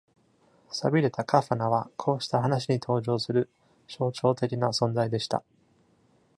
[0.71, 3.51] さびれたカファナは、こうした話に登場する
[3.87, 5.43] 象徴的な存在でした。